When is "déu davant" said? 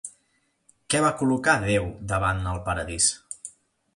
1.67-2.41